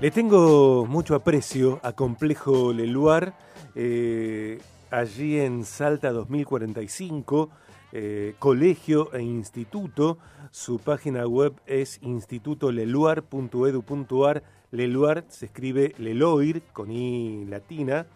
[0.00, 3.34] Le tengo mucho aprecio a Complejo Leluar,
[3.74, 4.58] eh,
[4.90, 7.50] allí en Salta 2045,
[7.92, 10.16] eh, colegio e instituto.
[10.52, 14.42] Su página web es institutoleluar.edu.ar.
[14.70, 18.06] Leluar se escribe Leloir con I latina.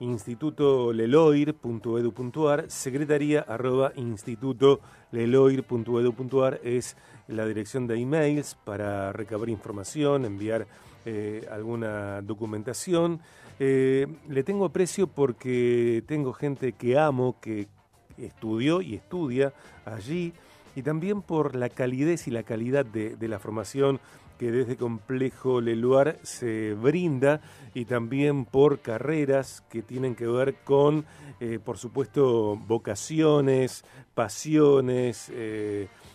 [0.00, 3.92] institutoleloir.edu.ar, secretaría arroba
[6.64, 6.96] es
[7.28, 10.66] la dirección de emails para recabar información, enviar
[11.04, 13.20] eh, alguna documentación.
[13.58, 17.68] Eh, le tengo aprecio porque tengo gente que amo, que
[18.18, 19.52] estudió y estudia
[19.84, 20.32] allí,
[20.76, 24.00] y también por la calidez y la calidad de, la formación
[24.40, 27.42] que desde Complejo Leluar se brinda
[27.74, 31.04] y también por carreras que tienen que ver con,
[31.40, 33.84] eh, por supuesto, vocaciones,
[34.14, 35.30] pasiones,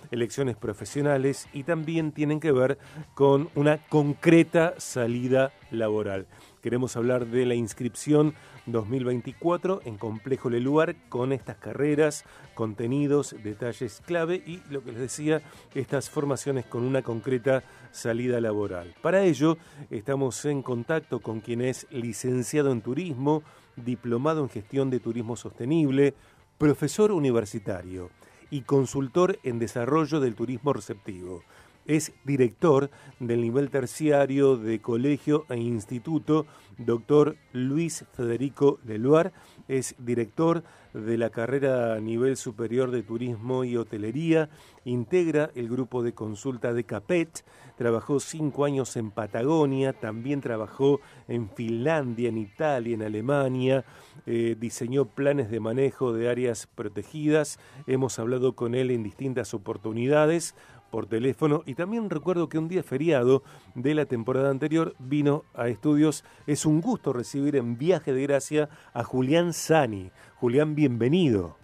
[0.10, 2.80] elecciones profesionales y también tienen que ver
[3.14, 6.26] con una concreta salida laboral.
[6.66, 8.34] Queremos hablar de la inscripción
[8.66, 15.44] 2024 en Complejo Leluar con estas carreras, contenidos, detalles clave y lo que les decía,
[15.76, 18.96] estas formaciones con una concreta salida laboral.
[19.04, 19.60] Para ello,
[19.92, 23.44] estamos en contacto con quien es licenciado en turismo,
[23.76, 26.16] diplomado en gestión de turismo sostenible,
[26.58, 28.10] profesor universitario
[28.50, 31.44] y consultor en desarrollo del turismo receptivo.
[31.86, 36.48] Es director del nivel terciario de colegio e instituto,
[36.80, 39.34] doctor Luis Federico Leluar.
[39.68, 40.64] Es director
[40.96, 44.50] de la carrera a nivel superior de turismo y hotelería.
[44.84, 47.44] Integra el grupo de consulta de CAPET.
[47.78, 49.94] Trabajó cinco años en Patagonia.
[49.94, 53.86] También trabajó en Finlandia, en Italia, en Alemania.
[54.26, 57.60] Eh, diseñó planes de manejo de áreas protegidas.
[57.86, 60.56] Hemos hablado con él en distintas oportunidades
[60.96, 63.44] por teléfono y también recuerdo que un día feriado
[63.74, 66.24] de la temporada anterior vino a estudios.
[66.48, 70.10] Es un gusto recibir en viaje de gracia a Julián Sani.
[70.40, 71.58] Julián, bienvenido.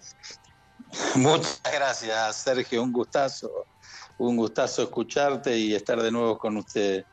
[1.15, 2.83] Muchas gracias, Sergio.
[2.83, 3.49] Un gustazo.
[4.17, 7.05] Un gustazo escucharte y estar de nuevo con usted.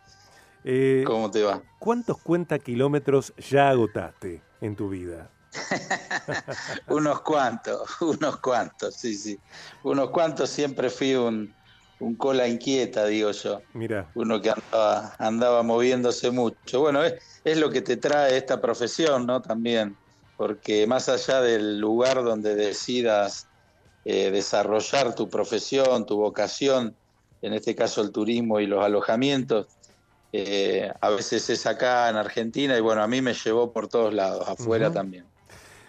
[0.64, 1.62] Eh, ¿Cómo te va?
[1.78, 5.30] ¿Cuántos cuenta kilómetros ya agotaste en tu vida?
[6.88, 9.38] unos cuantos, unos cuantos, sí, sí.
[9.84, 11.54] Unos cuantos siempre fui un,
[11.98, 13.62] un cola inquieta, digo yo.
[13.74, 14.10] Mira.
[14.14, 16.80] Uno que andaba, andaba moviéndose mucho.
[16.80, 19.42] Bueno, es, es, lo que te trae esta profesión, ¿no?
[19.42, 19.96] También,
[20.36, 23.48] porque más allá del lugar donde decidas
[24.04, 26.96] eh, desarrollar tu profesión, tu vocación,
[27.42, 29.66] en este caso el turismo y los alojamientos,
[30.32, 34.12] eh, a veces es acá en Argentina y bueno, a mí me llevó por todos
[34.12, 35.26] lados, afuera también.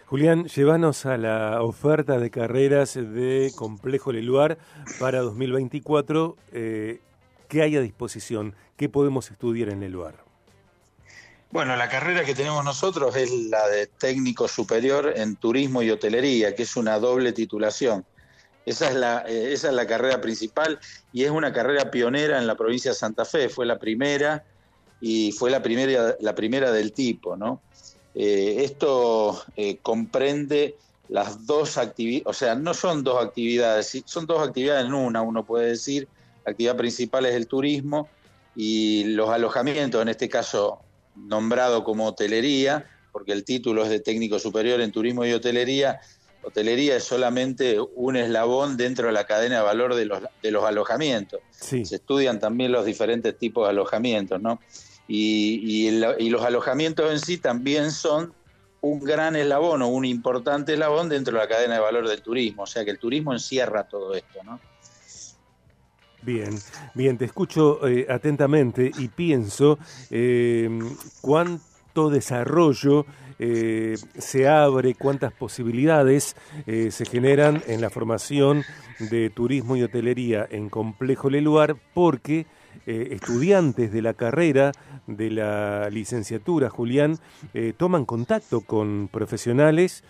[0.10, 4.58] Julián, llévanos a la oferta de carreras de Complejo Leluar
[5.00, 6.36] para 2024.
[6.52, 7.00] Eh,
[7.48, 8.56] ¿Qué hay a disposición?
[8.76, 10.16] ¿Qué podemos estudiar en Leluar?
[11.52, 16.56] Bueno, la carrera que tenemos nosotros es la de técnico superior en turismo y hotelería,
[16.56, 18.04] que es una doble titulación.
[18.66, 20.80] Esa es, la, eh, esa es la carrera principal
[21.14, 23.48] y es una carrera pionera en la provincia de Santa Fe.
[23.48, 24.44] Fue la primera
[25.02, 27.62] y fue la primera, la primera del tipo, ¿no?
[28.22, 30.76] Eh, esto eh, comprende
[31.08, 35.46] las dos actividades, o sea, no son dos actividades, son dos actividades en una, uno
[35.46, 36.10] puede decir,
[36.44, 38.10] la actividad principal es el turismo
[38.58, 40.80] y los alojamientos, en este caso
[41.16, 46.02] nombrado como hotelería, porque el título es de técnico superior en turismo y hotelería,
[46.44, 50.66] hotelería es solamente un eslabón dentro de la cadena de valor de los, de los
[50.66, 51.40] alojamientos.
[51.52, 54.60] Se estudian también los diferentes tipos de alojamientos, ¿no?
[55.12, 58.34] Y, los alojamientos en sí también son
[58.82, 62.64] un gran eslabón o un importante eslabón dentro de la cadena de valor del turismo,
[62.64, 64.60] o sea que el turismo encierra todo esto, ¿no?
[66.22, 66.58] Bien,
[66.94, 69.80] bien, te escucho eh, atentamente y pienso
[70.12, 70.70] eh,
[71.22, 73.06] cuánto desarrollo
[73.40, 78.64] eh, se abre, cuántas posibilidades se generan en la formación
[79.00, 82.46] de turismo y hotelería en Complejo Leluar, porque
[82.86, 84.72] eh, estudiantes de la carrera,
[85.08, 87.20] de la licenciatura, Julián,
[87.54, 90.04] eh, toman contacto con profesionales,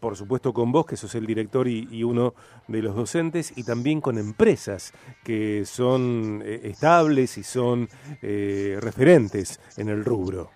[0.00, 2.34] por supuesto con vos, que sos el director y, uno
[2.68, 4.92] de los docentes, y también con empresas
[5.24, 7.88] que son eh, estables y son
[8.20, 10.50] referentes en el rubro.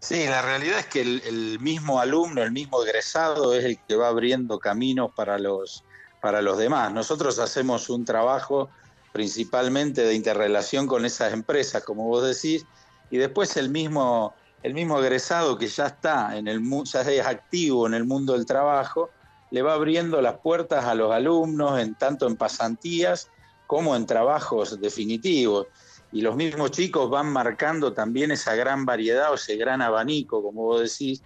[0.00, 3.96] Sí, la realidad es que el, el, mismo alumno, el mismo egresado es el que
[3.96, 5.84] va abriendo caminos para los,
[6.20, 6.92] para los demás.
[6.92, 8.68] Nosotros hacemos un trabajo
[9.12, 12.66] principalmente de interrelación con esas empresas, como vos decís,
[13.10, 17.86] y después el mismo, el mismo egresado que ya está en el ya es activo
[17.86, 19.10] en el mundo del trabajo,
[19.50, 23.30] le va abriendo las puertas a los alumnos, en tanto en pasantías
[23.66, 25.66] como en trabajos definitivos.
[26.10, 30.62] y los mismos chicos van marcando también esa gran variedad o ese gran abanico, como
[30.62, 31.22] vos decís,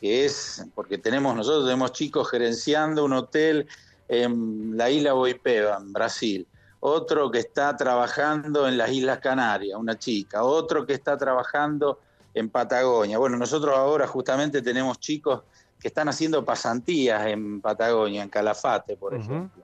[0.00, 3.68] que es, porque tenemos, nosotros tenemos chicos gerenciando un hotel
[4.08, 6.48] en la isla Boipeba, en Brasil,
[6.84, 12.00] otro que está trabajando en las Islas Canarias, una chica, otro que está trabajando
[12.34, 13.18] en Patagonia.
[13.18, 15.42] Bueno, nosotros ahora justamente tenemos chicos
[15.78, 19.62] que están haciendo pasantías en Patagonia, en Calafate, por ejemplo.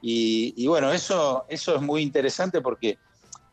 [0.00, 2.98] Y, bueno, eso, eso es muy interesante porque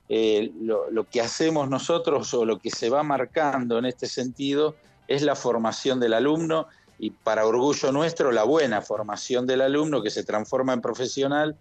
[0.07, 4.75] eh, lo, que hacemos nosotros o lo que se va marcando en este sentido
[5.07, 6.67] es la formación del alumno
[6.99, 11.55] y para orgullo nuestro la buena formación del alumno que se transforma en profesional,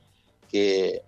[0.51, 1.03] que,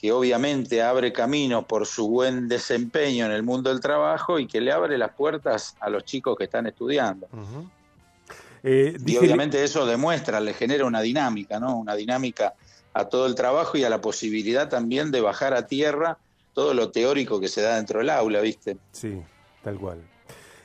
[0.00, 4.60] que obviamente abre camino por su buen desempeño en el mundo del trabajo y que
[4.60, 7.28] le abre las puertas a los chicos que están estudiando.
[8.62, 11.76] Eh, y obviamente eso demuestra, le genera una dinámica, ¿no?
[11.76, 12.54] Una dinámica
[12.94, 16.16] a todo el trabajo y a la posibilidad también de bajar a tierra
[16.54, 18.78] todo lo teórico que se da dentro del aula, ¿viste?
[18.92, 19.20] Sí,
[19.62, 19.98] tal cual.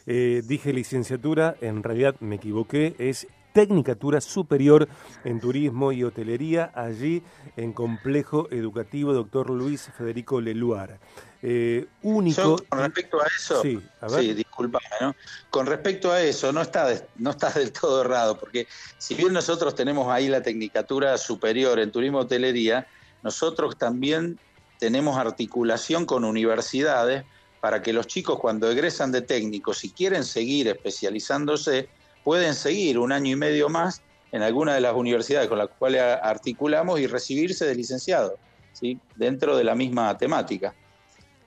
[0.08, 4.90] Eh, dije licenciatura, en realidad me equivoqué, es Tecnicatura Superior
[5.24, 7.24] en Turismo y Hotelería, allí
[7.56, 11.00] en Complejo Educativo Doctor Luis Federico Leluar.
[11.42, 12.58] Eh, único.
[12.68, 15.16] con respecto a eso, sí, discúlpame, ¿no?
[15.50, 18.68] Con respecto a eso, no está, no está del todo errado, porque
[18.98, 22.86] si bien nosotros tenemos ahí la Tecnicatura Superior en Turismo y Hotelería,
[23.24, 24.38] nosotros también
[24.80, 27.24] tenemos articulación con universidades
[27.62, 31.88] para que los chicos cuando egresan de técnicos, si quieren seguir especializándose,
[32.26, 34.02] pueden seguir un año y medio más
[34.32, 38.38] en alguna de las universidades con las cuales articulamos y recibirse de licenciado,
[38.74, 39.00] ¿sí?
[39.16, 40.74] dentro de la misma temática.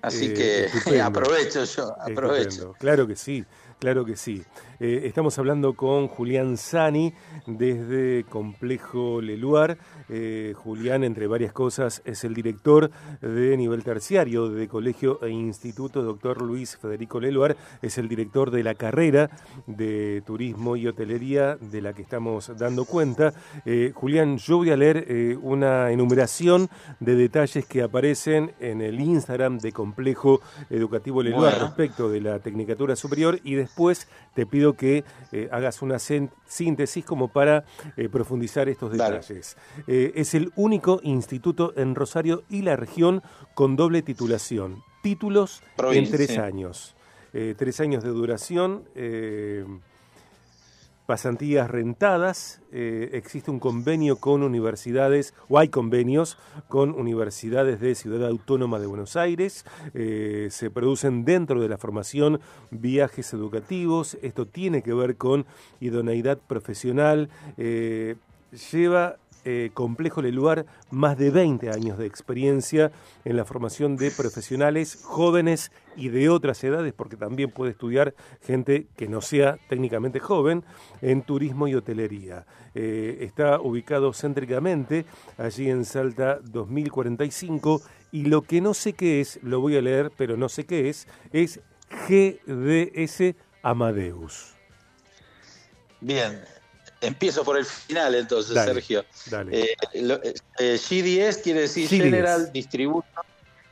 [0.03, 2.75] Así eh, que aprovecho yo, aprovecho.
[2.79, 3.45] Claro que sí.
[3.81, 4.43] Claro que sí.
[4.81, 7.15] Eh, estamos hablando con Julián Sani
[7.47, 9.79] desde Complejo Leluar.
[10.09, 12.91] Eh, Julián, entre varias cosas, es el director
[13.21, 17.57] de nivel terciario de Colegio e Instituto Doctor Luis Federico Leluar.
[17.81, 19.31] Es el director de la carrera
[19.69, 23.33] de Turismo y Hotelería de la que estamos dando cuenta.
[23.95, 26.69] Julián, yo voy a leer una enumeración
[26.99, 29.88] de detalles que aparecen en el Instagram de Complejo
[30.71, 35.83] Educativo Leluar respecto de la Tecnicatura Superior y de después te pido que eh, hagas
[35.83, 37.65] una síntesis como para
[37.97, 39.57] eh, profundizar estos detalles.
[39.87, 43.23] Eh, es el único instituto en Rosario y la región
[43.55, 44.83] con doble titulación.
[45.03, 45.63] Títulos
[45.93, 46.95] en tres años.
[47.31, 48.85] tres años de duración
[51.09, 56.37] pasantías rentadas, eh, existe un convenio con universidades, o hay convenios
[56.69, 59.65] con universidades de Ciudad Autónoma de Buenos Aires,
[59.95, 65.47] eh, se producen dentro de la formación viajes educativos, esto tiene que ver con
[65.81, 68.17] idoneidad profesional, eh,
[68.71, 72.93] lleva eh, Complejo Leluar más de 20 años de experiencia
[73.25, 78.89] en la formación de profesionales jóvenes y de otras edades, porque también puede estudiar gente
[78.97, 80.65] que no sea técnicamente joven,
[81.01, 82.45] en turismo y hotelería.
[82.75, 85.07] Eh, está ubicado céntricamente
[85.39, 87.81] allí en Salta 2045
[88.13, 90.89] y lo que no sé qué es, lo voy a leer, pero no sé qué
[90.89, 91.61] es, es
[92.09, 94.55] GDS Amadeus.
[96.01, 96.41] Bien,
[97.01, 99.05] Empiezo por el final entonces, Sergio.
[99.53, 103.25] Eh, eh, GDS quiere decir General Distribution.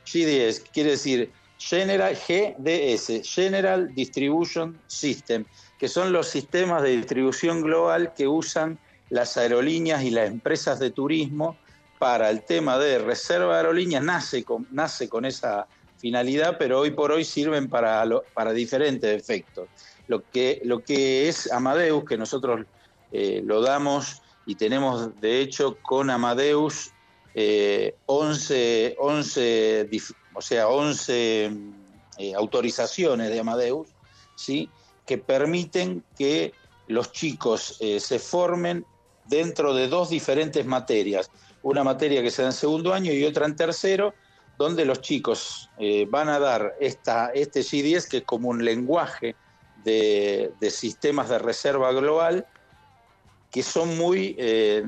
[0.05, 5.43] GDS quiere decir General GDS, General Distribution System,
[5.77, 10.91] que son los sistemas de distribución global que usan las aerolíneas y las empresas de
[10.91, 11.57] turismo
[11.99, 14.03] para el tema de reserva de aerolíneas.
[14.03, 19.67] Nace con, nace con esa finalidad, pero hoy por hoy sirven para, para diferentes efectos.
[20.07, 22.65] Lo que, lo que es Amadeus, que nosotros
[23.11, 26.91] eh, lo damos y tenemos de hecho con Amadeus
[27.33, 27.95] 11,
[28.95, 29.89] eh, 11,
[30.33, 31.51] o sea, 11
[32.17, 33.87] eh, autorizaciones de Amadeus,
[34.35, 34.69] ¿sí?
[35.05, 36.53] que permiten que
[36.87, 38.85] los chicos se formen
[39.25, 41.29] dentro de dos diferentes materias,
[41.63, 44.13] una materia que se da en segundo año y otra en tercero,
[44.57, 45.69] donde los chicos
[46.09, 49.35] van a dar esta, este G10, que es como un lenguaje
[49.83, 52.45] de, de sistemas de reserva global,
[53.51, 54.83] que son muy, eh,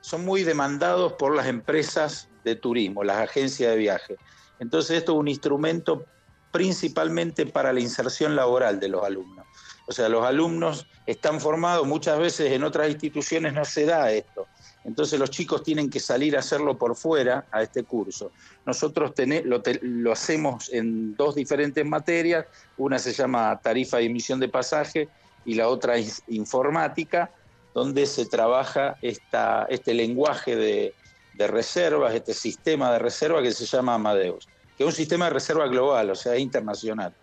[0.00, 4.16] son muy demandados por las empresas de turismo, las agencias de viaje.
[4.58, 6.04] Entonces esto es un instrumento
[6.50, 9.46] principalmente para la inserción laboral de los alumnos.
[9.86, 14.46] O sea, los alumnos están formados, muchas veces en otras instituciones no se da esto.
[14.84, 18.32] Entonces los chicos tienen que salir a hacerlo por fuera a este curso.
[18.64, 19.12] Nosotros
[19.44, 22.46] lo, lo, hacemos en dos diferentes materias,
[22.78, 25.08] una se llama tarifa de emisión de pasaje
[25.44, 27.30] y la otra es informática,
[27.74, 30.94] donde se trabaja este lenguaje de,
[31.38, 34.46] reservas, este sistema de reserva que se llama Amadeus,
[34.76, 37.14] que es un sistema de reserva global, o sea, internacional.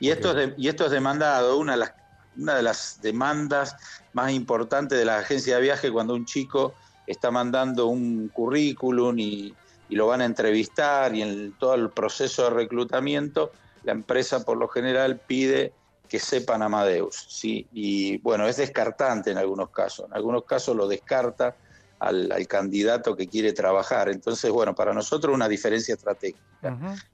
[0.00, 1.92] Y, esto es y esto es demandado, una de, las,
[2.36, 3.76] una de las demandas
[4.14, 6.74] más importantes de la agencia de viaje cuando un chico
[7.06, 9.54] está mandando un currículum y,
[9.90, 13.52] y lo van a entrevistar y en todo el proceso de reclutamiento,
[13.82, 15.74] la empresa por lo general pide
[16.10, 17.68] que sepan Amadeus, ¿sí?
[17.72, 21.54] Y bueno, es descartante en algunos casos, en algunos casos lo descarta
[22.00, 24.08] al, candidato que quiere trabajar.
[24.08, 26.40] Entonces, bueno, para nosotros una diferencia estratégica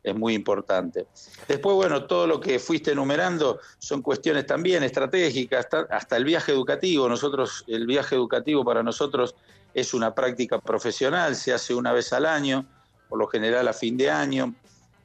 [0.02, 1.06] es muy importante.
[1.46, 6.52] Después, bueno, todo lo que fuiste enumerando son cuestiones también estratégicas, hasta, hasta el viaje
[6.52, 7.08] educativo.
[7.08, 9.34] Nosotros, el viaje educativo para nosotros
[9.74, 12.64] es una práctica profesional, se hace una vez al año,
[13.10, 14.54] por lo general a fin de año.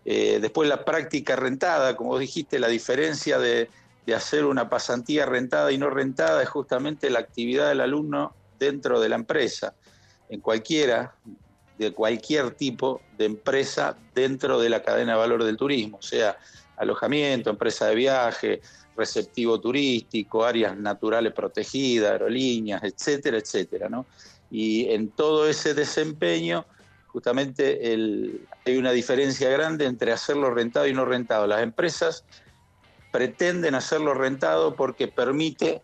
[0.05, 3.69] Eh, después la práctica rentada, como dijiste, la diferencia de,
[4.05, 9.00] de hacer una pasantía rentada y no rentada es justamente la actividad del alumno dentro
[9.00, 9.74] de la empresa,
[10.29, 11.15] en cualquiera,
[11.77, 16.38] de cualquier tipo de empresa dentro de la cadena de valor del turismo, sea
[16.77, 18.62] alojamiento, empresa de viaje,
[18.96, 24.05] receptivo turístico, áreas naturales protegidas, aerolíneas, etcétera, etcétera, ¿no?
[24.50, 26.65] Y en todo ese desempeño,
[27.08, 27.79] justamente
[28.65, 31.48] hay una diferencia grande entre hacerlo rentado y no rentado.
[31.48, 32.25] Las empresas
[33.11, 35.81] pretenden hacerlo rentado porque permite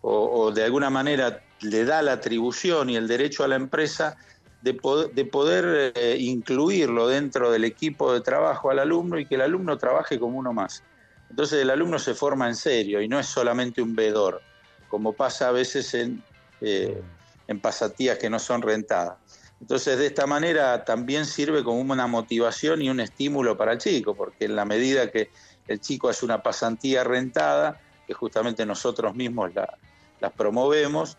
[0.00, 4.16] o de alguna manera le da la atribución y el derecho a la empresa
[4.62, 9.76] de poder, eh, incluirlo dentro del equipo de trabajo al alumno y que el alumno
[9.76, 10.84] trabaje como uno más.
[11.28, 14.40] Entonces el alumno se forma en serio y no es solamente un vedor,
[14.88, 16.22] como pasa a veces en,
[16.60, 17.02] eh,
[17.48, 19.14] en pasatías que no son rentadas.
[19.62, 24.12] Entonces de esta manera también sirve como una motivación y un estímulo para el chico,
[24.12, 25.30] porque en la medida que
[25.68, 29.78] el chico hace una pasantía rentada, que justamente nosotros mismos la,
[30.18, 31.16] las promovemos,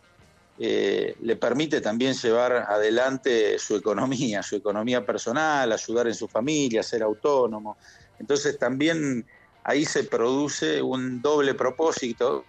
[0.60, 6.84] eh, le permite también llevar adelante su economía, su economía personal, ayudar en su familia,
[6.84, 7.78] ser autónomo.
[8.20, 9.26] Entonces también
[9.64, 12.44] ahí se produce un doble propósito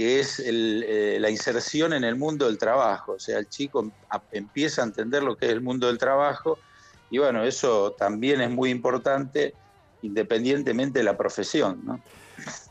[0.00, 3.12] que es eh, la inserción en el mundo del trabajo.
[3.12, 3.92] O sea, el chico
[4.32, 6.58] empieza a entender lo que es el mundo del trabajo
[7.10, 9.52] y bueno, eso también es muy importante
[10.00, 11.82] independientemente de la profesión.
[11.84, 12.00] ¿no?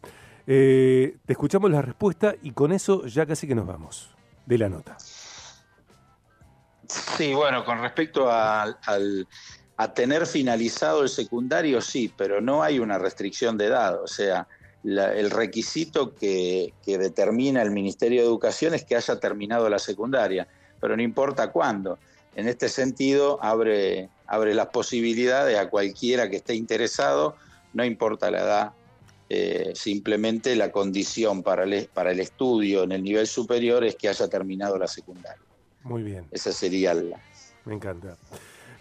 [0.51, 4.09] Eh, te escuchamos la respuesta y con eso ya casi que nos vamos
[4.47, 4.97] de la nota.
[6.89, 8.79] Sí, bueno, con respecto a
[9.95, 14.03] tener finalizado el secundario, sí, pero no hay una restricción de edad.
[14.03, 14.49] O sea,
[14.85, 20.49] el requisito que, determina el Ministerio de Educación es que haya terminado la secundaria,
[20.81, 21.99] pero no importa cuándo.
[22.35, 27.37] En este sentido, abre, abre las posibilidades a cualquiera que esté interesado,
[27.75, 28.73] no importa la edad,
[29.29, 34.09] eh, simplemente la condición para el, para el estudio en el nivel superior es que
[34.09, 35.43] haya terminado la secundaria.
[35.83, 36.27] Muy bien.
[36.31, 37.21] Esa sería la...
[37.65, 38.17] Me encanta.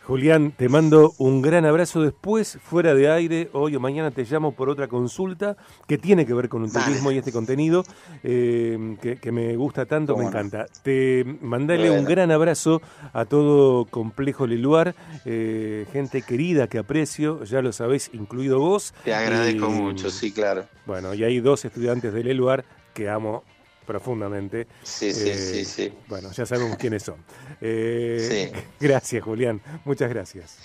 [0.07, 3.49] Julián, te mando un gran abrazo después, fuera de aire.
[3.51, 7.11] Hoy o mañana te llamo por otra consulta que tiene que ver con un turismo
[7.11, 7.83] y este contenido
[8.23, 10.65] eh, que, me gusta tanto, me encanta.
[10.81, 14.95] Te mandale un gran abrazo a todo Complejo Leluar,
[15.25, 18.93] eh, gente querida que aprecio, ya lo sabéis, incluido vos.
[19.03, 20.67] Te agradezco mucho, sí, claro.
[20.85, 23.43] Bueno, y hay dos estudiantes de Leluar que amo
[23.87, 24.67] profundamente.
[24.83, 25.93] Sí, sí, sí, eh, sí.
[26.07, 27.15] Bueno, ya sabemos quiénes son.
[27.59, 28.61] Eh, sí.
[28.79, 29.59] Gracias, Julián.
[29.83, 30.59] Muchas gracias.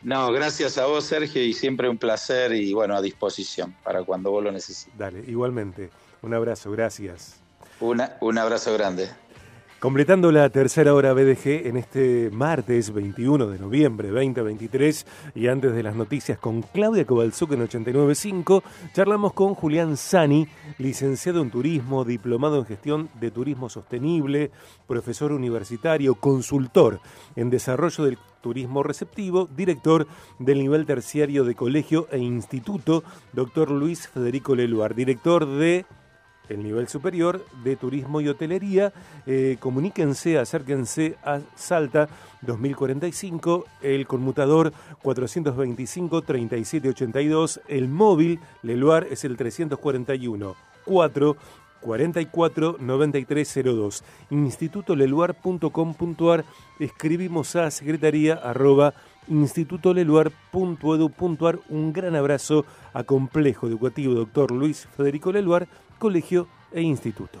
[0.00, 4.30] No, gracias a vos, Sergio, y siempre un placer y bueno, a disposición para cuando
[4.30, 4.96] vos lo necesites.
[4.96, 5.90] Dale, igualmente.
[6.22, 7.34] Un abrazo, gracias.
[7.80, 9.10] Una, un abrazo grande.
[9.80, 15.06] Completando la tercera hora BDG en este martes 21 de noviembre 2023
[15.36, 21.42] y antes de las noticias con Claudia Cobalzuc en 89.5, charlamos con Julián Sani, licenciado
[21.42, 24.50] en turismo, diplomado en gestión de turismo sostenible,
[24.88, 26.98] profesor universitario, consultor
[27.36, 30.08] en desarrollo del turismo receptivo, director
[30.40, 35.86] del nivel terciario de colegio e instituto, doctor Luis Federico Leluar, director de
[36.48, 38.92] el nivel superior de turismo y hotelería.
[39.26, 42.08] Eh, comuníquense, acérquense a Salta
[42.42, 51.36] 2045, el conmutador 425-3782, el móvil Leluar es el 341 4
[51.80, 54.02] 44 9302.
[54.30, 56.44] Institutoleluar.com.ar.
[56.78, 58.92] Escribimos a secretaría arroba
[59.28, 61.58] institutoleluar.edu.ar.
[61.68, 67.40] Un gran abrazo a Complejo Educativo Doctor Luis Federico Leluar, Colegio e Instituto.